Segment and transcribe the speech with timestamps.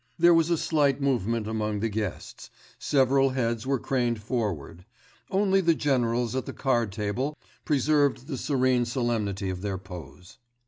[0.17, 4.83] There was a slight movement among the guests; several heads were craned forward;
[5.29, 10.39] only the generals at the card table preserved the serene solemnity of their pose.